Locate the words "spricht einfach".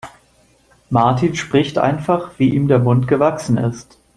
1.35-2.31